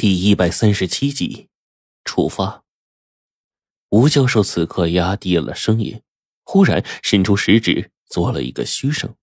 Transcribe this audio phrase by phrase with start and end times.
[0.00, 1.48] 第一百三十七集，
[2.04, 2.62] 出发。
[3.88, 6.00] 吴教授此刻压低了声音，
[6.44, 9.16] 忽然伸出食指做了一个嘘声，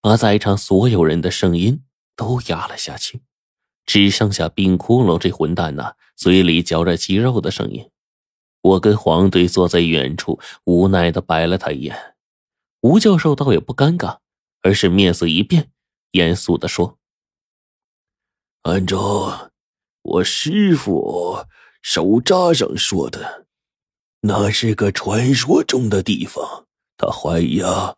[0.00, 1.82] 把在场所有人的声音
[2.14, 3.22] 都压了下去，
[3.86, 7.90] 只剩下冰窟窿这混蛋呐嘴里嚼着鸡肉的声音。
[8.60, 12.14] 我跟黄队坐在远处，无奈的白了他一眼。
[12.82, 14.18] 吴教授倒也不尴尬，
[14.62, 15.72] 而是面色一变，
[16.12, 17.00] 严肃的说
[18.62, 19.47] ：“按照。”
[20.10, 21.44] 我师傅
[21.82, 23.46] 手札上说的，
[24.22, 26.66] 那是个传说中的地方。
[26.96, 27.96] 他怀疑啊，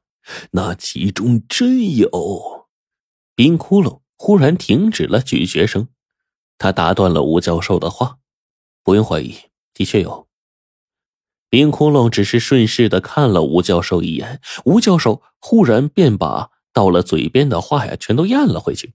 [0.51, 2.67] 那其中真有。
[3.37, 5.87] 冰窟窿忽然停止了咀嚼声，
[6.59, 8.19] 他打断了吴教授的话
[8.83, 9.37] ：“不用怀疑，
[9.73, 10.27] 的确有。”
[11.48, 18.95] 冰窟窿只是顺势的看了吴教授一眼，吴教授忽然便把到了嘴边的话呀全都咽了回去，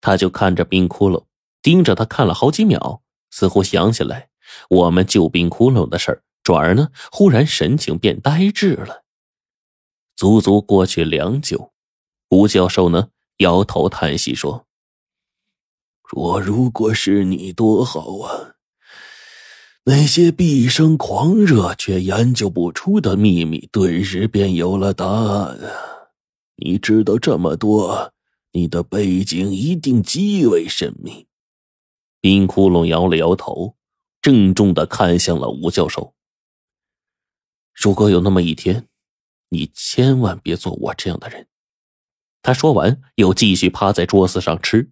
[0.00, 1.24] 他就看着冰窟窿。
[1.64, 3.00] 盯着他看了好几秒，
[3.30, 4.28] 似乎想起来
[4.68, 9.04] 我们救冰窟窿的事儿，转而呢，忽然神情变呆滞了。
[10.14, 11.72] 足足过去良久，
[12.28, 14.66] 吴教授呢摇头叹息说
[16.06, 18.56] ：“若如果是你多好啊！
[19.86, 25.72] 那些毕生狂热却研究不出的秘密，顿时便有了答案啊！
[26.56, 28.12] 你知道这么多，
[28.52, 31.26] 你的背景一定极为神秘。”
[32.24, 33.76] 冰窟窿摇了摇头，
[34.22, 36.14] 郑重的看向了吴教授。
[37.74, 38.86] 如果有那么一天，
[39.50, 41.48] 你千万别做我这样的人。
[42.40, 44.90] 他说完，又继续趴在桌子上吃，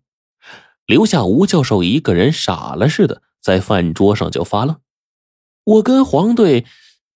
[0.85, 4.79] 留下吴教授一个人傻了似的在饭桌上就发愣。
[5.65, 6.67] 我跟黄队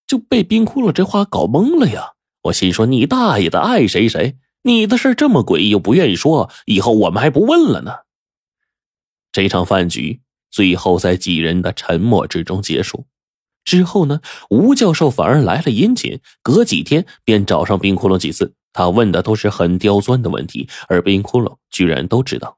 [0.06, 2.14] 就被冰窟窿这话搞懵了呀！
[2.44, 4.38] 我心说：“你大爷的，爱谁谁！
[4.62, 7.96] 你的事这么诡异又不愿意说，以后我们还不问了呢。”
[9.36, 13.04] 这场饭局最后在几人的沉默之中结束。
[13.64, 18.54] 之后呢，吴教授反而来了殷勤，隔几天便找上冰窟窿几次。
[18.72, 22.56] 他问的都是很刁钻的问题，而冰窟窿居然都知道。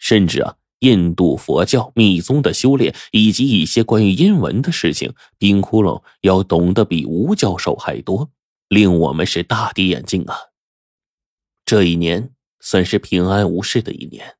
[0.00, 8.28] 甚至啊，印度佛教密宗的修炼以及一些关于阴文的事情，冰窟窿要懂得比吴教授还多，
[8.66, 10.34] 令我们是大跌眼镜啊。
[11.64, 14.34] 这一年算是平安无事的一年。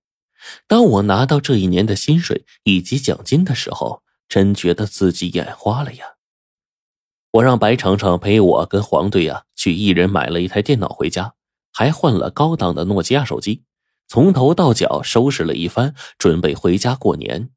[0.67, 6.07] 当我拿到这一年的薪水以及奖金的时候，真觉得自己眼花了呀！
[7.33, 11.35] 我让白程程陪我跟黄队呀去一人买了一台电脑回家，
[11.73, 13.63] 还换了高档的诺基亚手机，
[14.07, 17.51] 从头到脚收拾了一番，准备回家过年。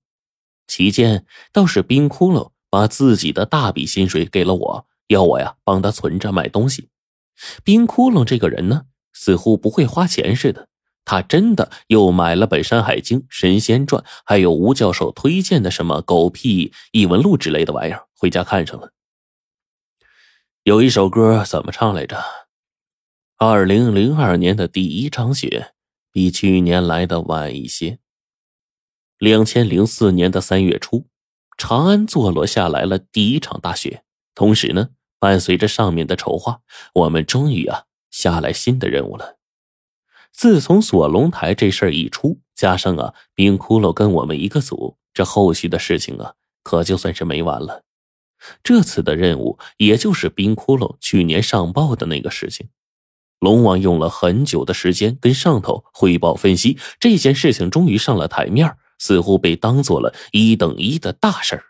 [0.67, 6.89] 期间倒是冰窟窿把自己的大笔薪水给了我，要我呀帮他存着买东西。
[7.63, 10.69] 冰窟窿这个人呢，似乎不会花钱似的。
[11.05, 18.91] 他真的又买了本《山海经》《神仙传》，还有吴教授推荐的什么狗屁异闻录之类的玩意儿，回家看上了。
[20.63, 22.19] 有一首歌怎么唱来着？
[23.37, 25.73] 二零零二年的第一场雪，
[26.11, 27.99] 比去年来的晚一些。
[29.19, 31.05] 两千零四年的三月初，
[31.57, 34.89] 长安坐落下来了第一场大雪，同时呢，
[35.19, 36.61] 伴随着上面的筹划，
[36.93, 39.34] 我们终于啊下来新的任务了。
[40.35, 47.83] 自从锁龙台这事儿一出，加上啊冰窟窿跟我们一个组，这后续的事情啊可就算是没完了。
[48.61, 52.67] 这次的任务，也就是冰窟窿去年上报的那个事情，
[53.39, 61.63] 龙王用了很久的时间跟上头汇报分析，这件事情终于上了台面，似乎被当做了一等一的大事儿。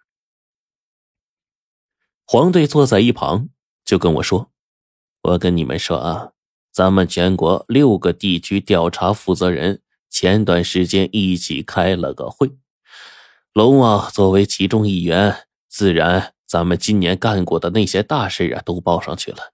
[2.26, 3.50] 黄队坐在一旁
[3.86, 4.50] 就跟我说
[5.22, 6.32] ：“我跟你们说啊。”
[6.76, 12.52] 咱们全国六个地区调查负责人前段时间一起开了个会，
[13.54, 19.54] 龙王作为其中一员，自然咱们今年干过的那些大事啊都报上去了。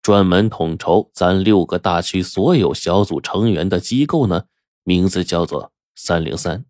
[0.00, 4.44] 专门统筹咱六个大区所有小组成员的机构呢，
[4.84, 6.64] 名字叫做三零三。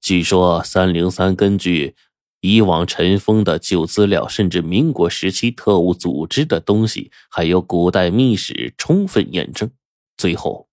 [0.00, 1.96] 据说三零三根据。
[2.40, 9.70] 以往尘封的旧资料，甚至民国时期特务组织的东西，还有古代秘史，充分验证，
[10.16, 10.68] 最后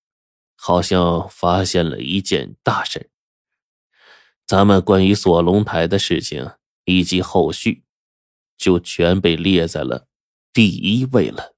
[0.56, 3.10] 好像发现了一件大事。
[4.46, 6.52] 咱们关于锁龙台的事情
[6.86, 7.84] 以及后续，
[8.58, 10.08] 就全被列在了
[10.54, 11.54] 第一位了。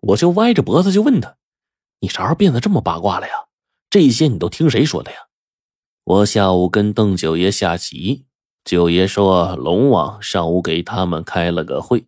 [0.00, 1.36] 我就歪着脖子就问他
[2.00, 3.34] ：“你啥时候变得这么八卦了呀？
[3.90, 5.18] 这些你都听谁说的呀？”
[6.04, 8.24] 我下午跟邓九爷下棋。
[8.64, 12.06] 九爷说：“龙王上午给他们开了个会，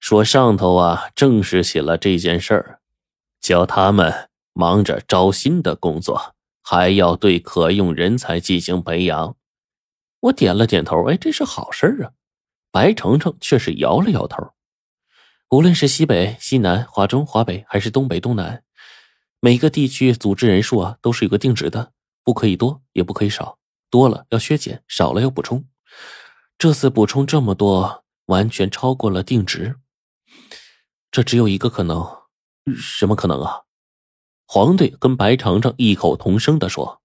[0.00, 2.80] 说上头啊正式起了这件事儿，
[3.40, 9.36] 叫他们忙着招新的工作，还要对可用人才进行培养。
[10.20, 12.10] 我点了点头，哎，这是好事啊。
[12.70, 14.50] 白程程却是摇了摇头。
[15.50, 18.62] 无论是西北、西南、华中、华北，还是东北、东南，
[19.40, 21.92] 每个地区组织人数啊，都是有个定值的，
[22.24, 23.57] 不可以多，也不可以少，
[23.90, 25.64] 多了要削减，少了要补充。
[26.56, 29.76] 这次补充这么多，完全超过了定值。
[31.10, 32.06] 这只有一个可能，
[32.76, 33.62] 什么可能啊？
[34.46, 37.02] 黄队跟白程程异口同声的说：“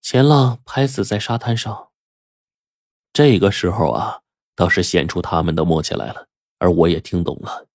[0.00, 1.88] 钱浪拍死在沙滩上。”
[3.12, 4.20] 这个时候啊，
[4.56, 6.28] 倒是显出他们的默契来了。
[6.58, 7.66] 而我也听懂了，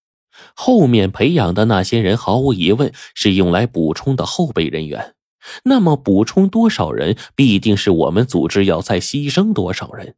[0.56, 5.16] 后面培养的那些人毫无疑问是用来补充的后备人员。
[5.64, 10.16] 那么补充多少人，必定是我们组织要再牺牲多少人。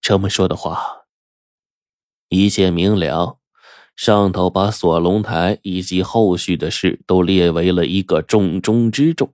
[0.00, 1.04] 这么说的话，
[2.28, 3.38] 一切明了。
[3.96, 9.32] 上头把锁龙台以及后续的事都列为了一个重中之重。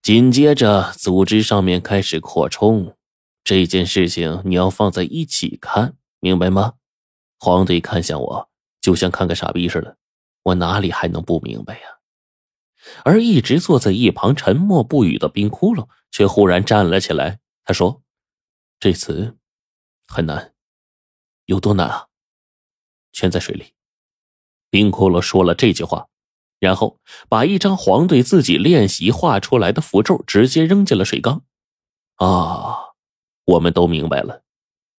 [0.00, 2.96] 紧接着，组织上面开始扩充，
[3.42, 6.74] 这件事情你要放在一起看，明白吗？
[7.40, 8.48] 黄队看向我，
[8.80, 9.96] 就像看个傻逼似的。
[10.44, 11.95] 我哪里还能不明白呀？
[13.04, 17.40] 而一直坐在一旁沉默不语的冰窟窿，却忽然站了起来。
[17.64, 18.02] 他说
[18.80, 19.36] ：“这次
[20.06, 20.54] 很难，
[21.46, 22.06] 有多难啊？
[23.12, 23.72] 全在水里。”
[24.70, 26.08] 冰窟窿说了这句话，
[26.58, 26.98] 然后
[27.28, 31.42] 把一张黄队自己练习画出来的符咒直接扔进了水缸。
[32.16, 32.76] 啊，
[33.44, 34.42] 我们都明白了。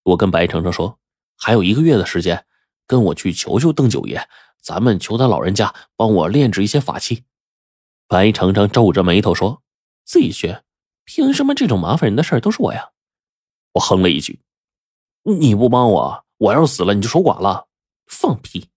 [0.04, 1.00] 我跟白程程说。
[1.40, 2.48] 还有一个月的时间，
[2.88, 4.28] 跟我去求求邓九爷，
[4.60, 7.26] 咱们求他老人家帮我炼制一些法器。
[8.08, 9.62] 白程程皱着眉头说
[10.06, 10.64] ：“自己学，
[11.04, 12.92] 凭什么这种麻烦人的事儿都是我呀？”
[13.74, 14.40] 我哼了一句
[15.24, 17.68] ：“你不帮我，我要是死了你就守寡了。”
[18.08, 18.70] 放屁！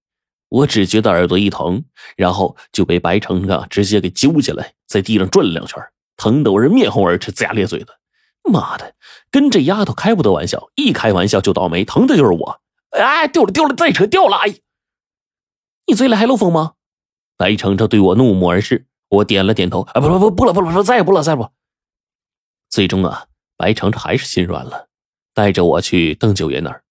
[0.48, 1.84] 我只觉得耳朵一疼，
[2.16, 5.80] 然后就被白程程直接给揪起来，在地上转了两圈，
[6.16, 8.00] 疼得我是面红耳赤、龇牙咧嘴的。
[8.42, 8.96] 妈的，
[9.30, 12.60] 跟这丫头开不得玩笑，一开玩笑就倒霉，疼的就是我。
[12.90, 14.38] 哎，掉了掉了，再扯掉了！
[14.38, 14.56] 哎，
[15.86, 16.72] 你嘴里还漏风吗？
[17.36, 19.82] 白程程对我怒目而视，我点了点头。
[19.82, 21.46] 啊，不不不，不了不了不了，再也不了再也不。
[22.70, 23.26] 最终啊，
[23.58, 24.88] 白程程还是心软了，
[25.34, 26.82] 带着我去邓九爷那儿。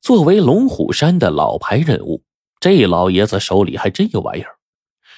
[0.00, 2.22] 作为龙虎山的老牌人物，
[2.60, 4.56] 这老爷子手里还真有玩意儿。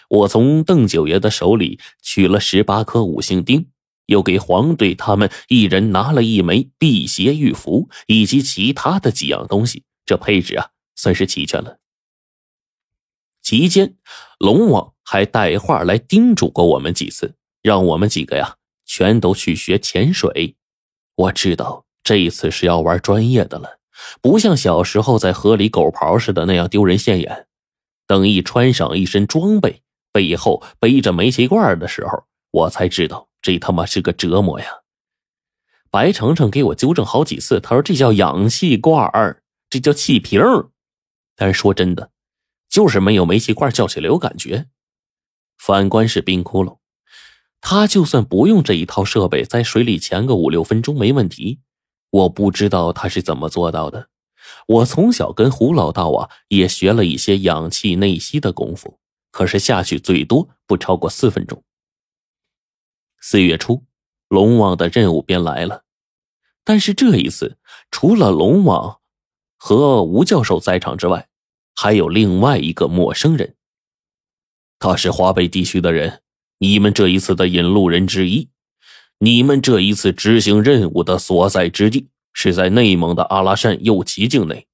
[0.08, 3.68] 我从邓九爷的手里取了十八颗五行钉。
[4.06, 10.66] 又给黄队他们一人拿了一枚辟邪玉符，以及其他的几样东西，这配置啊
[10.96, 11.78] 算是齐全了。
[13.50, 13.96] 期间，
[14.38, 18.54] 龙王还带话来叮嘱过我们几次，让我们几个呀
[18.86, 20.54] 全都去学潜水。
[21.16, 23.80] 我知道这一次是要玩专业的了，
[24.22, 27.48] 不像小时候在河里狗刨似的那样丢人现眼。
[28.06, 29.82] 等一穿上一身装备，
[30.12, 32.22] 背后背着煤气罐的时候，
[32.52, 33.28] 我才知道。
[33.42, 34.66] 这他妈是个折磨呀！
[35.90, 40.40] 白程程给我纠正好几次，他说这叫氧气罐儿，这叫气瓶
[41.34, 42.12] 但是说真的，
[42.70, 44.68] 就是没有煤气罐叫起来有感觉。
[45.58, 46.78] 反观是冰窟窿，
[47.60, 51.60] 他就算不用这一套设备，在水里潜个五六分钟没问题。
[52.10, 54.08] 我不知道他是怎么做到的。
[54.66, 58.98] 我从小跟胡老道啊也学了一些氧气内吸的功夫，
[59.30, 61.62] 可是下去最多不超过四分钟。
[63.20, 63.84] 四月初，
[64.28, 65.84] 龙王的任务便来了，
[66.64, 67.58] 但是这一次
[67.90, 69.00] 除了龙王
[69.56, 71.28] 和吴教授在场之外，
[71.74, 73.54] 还有另外一个陌生人。
[74.78, 76.22] 他是华北地区的人，
[76.58, 78.48] 你们这一次的引路人之一。
[79.18, 84.66] 你们这一次执行任务的所在之地是在内蒙的阿拉善右旗境内，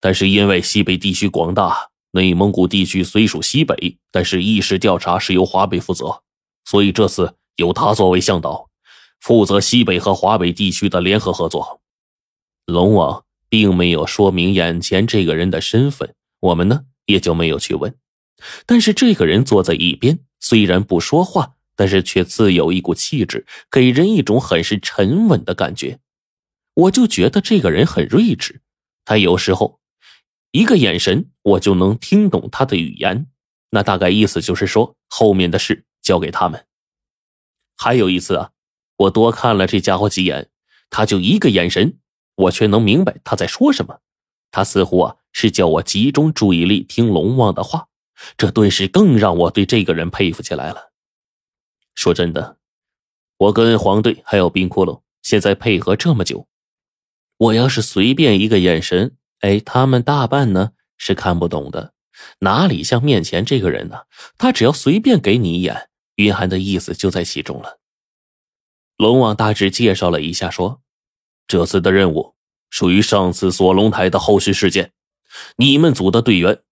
[0.00, 6.22] 但是因为西北地区广大，内蒙古地区虽属西北，但是意识调查是由华北负责，
[6.64, 7.34] 所以这次。
[7.56, 8.70] 由他作为向导，
[9.20, 11.82] 负责西北和华北地区的联合合作。
[12.64, 17.96] 龙王并没有说明眼前这个人的身份，我们呢也就没有去问。
[18.66, 26.00] 但是这个人坐在一边，虽然不说话，但是却自有一股气质，给人一种很是沉稳的感觉。
[26.74, 28.62] 我就觉得这个人很睿智，
[29.04, 29.80] 他有时候
[30.52, 33.26] 一个眼神，我就能听懂他的语言。
[33.70, 36.66] 那大概意思就是说，后面的事交给他们。
[37.76, 38.50] 还有一次啊，
[38.96, 40.50] 我多看了这家伙几眼，
[40.88, 41.98] 他就一个眼神，
[42.34, 44.00] 我却能明白他在说什么。
[44.50, 47.88] 他似乎啊是叫我集中注意力听龙王的话，
[48.36, 50.92] 这顿时更让我对这个人佩服起来了。
[51.94, 52.58] 说真的，
[53.38, 56.46] 我跟黄队还有冰窟窿现在配合这么久，
[57.38, 61.94] 我要是随便一个眼神，哎，他们大半呢是看不懂的，
[62.40, 64.02] 哪里像面前这个人呢？
[64.36, 65.88] 他只要随便给你一眼。
[66.16, 67.78] 蕴含的意思就在其中了。
[68.98, 70.82] 龙王大致介绍了一下，说
[71.48, 72.34] ：“这次的任务
[72.68, 74.92] 属于上次锁龙台的后续事件，
[75.56, 76.62] 你们组的队员。”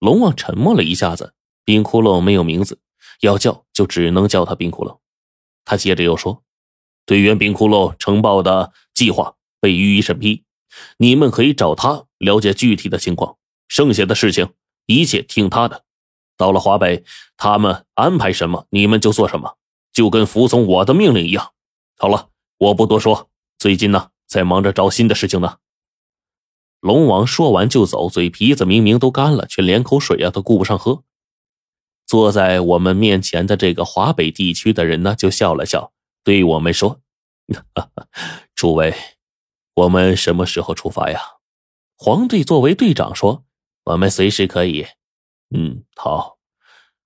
[0.00, 1.34] 龙王沉默了一下子，
[1.64, 2.80] 冰窟窿没有名字，
[3.20, 4.98] 要叫就只能叫他冰窟窿。
[5.64, 6.42] 他接着又说
[7.04, 10.44] ：“队员冰窟窿呈报的计划被予以审批，
[10.96, 13.36] 你们可以找他了解具体的情况，
[13.68, 14.54] 剩下的事情
[14.86, 15.84] 一切听他的。
[16.36, 17.04] 到了华北，
[17.36, 19.56] 他们安排什么，你们就做什么。”
[19.92, 21.52] 就跟服从我的命令一样。
[21.98, 23.28] 好了，我不多说。
[23.58, 25.58] 最近呢，在忙着找新的事情呢。
[26.80, 31.04] 龙王说完就走，嘴皮子明明都干了，却连口水啊都顾不上喝。
[32.06, 35.92] 坐在我们面前的这个华北地区的人呢，就笑了笑，
[36.24, 37.00] 对我们说
[38.54, 38.94] ：“诸位，
[39.74, 41.20] 我们什么时候出发呀？”
[41.96, 43.44] 黄队作为队长说
[43.84, 44.86] ：“我们随时可以。”
[45.54, 46.38] 嗯，好，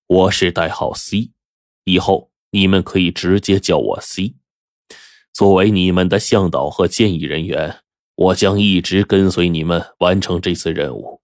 [0.07, 1.33] 我是代号 C，
[1.85, 2.31] 以后。
[2.55, 4.37] 你们可以直接叫我 C。
[5.33, 7.81] 作为你们的向导和建议人员，
[8.17, 11.21] 我将一直跟随你们完成这次任务。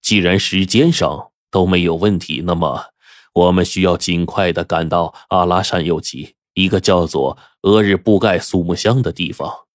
[0.00, 2.86] 既然时间上都没有问题，那么
[3.34, 9.66] 我们需要尽快的赶到阿拉善右旗一个叫做俄日布盖苏木乡的地方。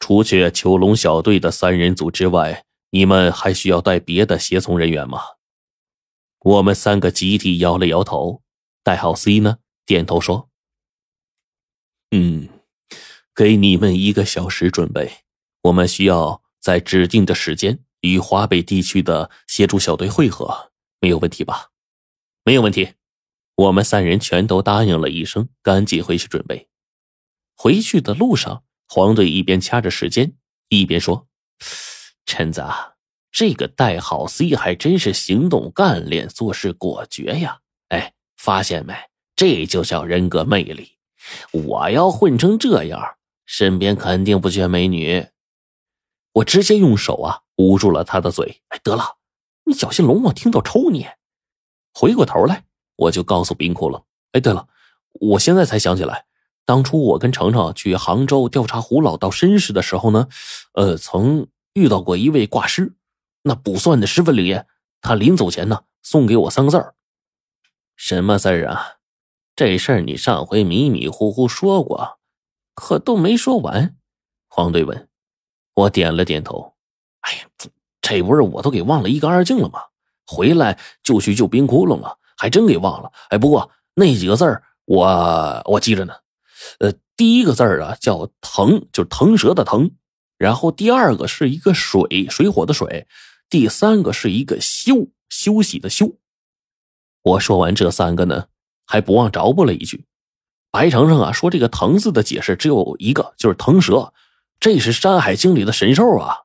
[0.00, 5.20] 除却囚龙小队的三人组之外，你们还需要带别的协从人员吗？
[6.40, 8.42] 我们三个集体摇了摇头。
[8.82, 9.58] 代号 C 呢？
[9.86, 10.48] 点头说
[12.10, 12.48] ：“嗯，
[13.32, 15.18] 给你们一个小时准备。
[15.62, 21.70] 我们需要在指定的时间与华北地区的协助小队会合，没有问题吧？
[22.44, 22.94] 没有问题。
[23.54, 26.68] 我们三人全都答应了一声，赶紧回去准备。
[27.54, 30.34] 回去的路上，黄队一边掐着时间，
[30.68, 31.28] 一边说
[32.26, 32.94] ：‘陈子，啊
[33.30, 37.60] 这个代号 C 还真是行动干练，做事果决呀！
[37.88, 38.94] 哎，发现没？’”
[39.36, 40.98] 这就叫人格魅力。
[41.52, 43.16] 我要混成这样，
[43.46, 45.26] 身边肯定不缺美女。
[46.32, 48.62] 我直接用手啊捂住了他的嘴。
[48.68, 49.18] 哎，得了，
[49.64, 51.06] 你小心龙王听到抽你。
[51.94, 52.64] 回过头来，
[52.96, 54.66] 我就告诉冰窟窿：“哎，对了，
[55.12, 56.24] 我现在才想起来，
[56.64, 60.28] 当初我跟程程去杭州调查胡老道身世的时候呢，
[60.72, 62.94] 呃，曾遇到过一位挂师，
[63.42, 64.66] 那卜算的十分灵验。
[65.00, 66.94] 他临走前呢，送给我三个字儿，
[67.96, 68.98] 什么字儿啊？”
[69.54, 72.18] 这事儿你上回迷迷糊糊说过，
[72.74, 73.96] 可都没说完。
[74.48, 75.10] 黄队问，
[75.74, 76.74] 我点了点头。
[77.20, 77.46] 哎呀，
[78.00, 79.80] 这不是我都给忘了一干二净了吗？
[80.26, 83.10] 回来就去救冰窟窿了，还真给忘了。
[83.30, 86.14] 哎，不过那几个字儿我我记着呢。
[86.78, 89.90] 呃，第一个字儿啊叫“腾”，就是腾蛇的“腾”。
[90.38, 93.06] 然后第二个是一个“水”，水火的“水”。
[93.50, 96.16] 第三个是一个“休”，休息的“休”。
[97.22, 98.46] 我说完这三个呢。
[98.84, 100.04] 还不忘着补了一句
[100.70, 104.12] ：“白程程啊，说这个‘藤’字的解释只有一个，就是腾蛇，
[104.62, 106.42] 这是《山海经》里的神兽啊，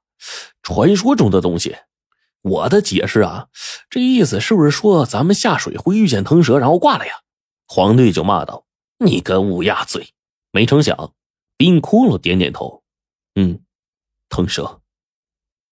[0.63, 1.77] 传说中的东西。
[2.41, 3.49] 我的解释啊，
[3.91, 7.13] 这意思是不是说咱们下水会遇见腾蛇，然后挂了呀？”
[7.69, 8.65] 黄队就骂道
[9.05, 10.15] ：“你个乌鸦嘴！”
[10.49, 11.13] 没成想，
[11.57, 12.81] 冰窟窿点点头
[13.37, 13.59] ：“嗯，
[14.29, 14.81] 腾蛇。”